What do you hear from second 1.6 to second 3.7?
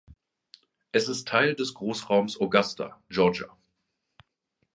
Großraums Augusta, Georgia.